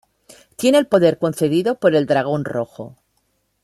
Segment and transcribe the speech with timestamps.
[0.55, 2.95] Tiene el poder concedido por el Dragón Rojo.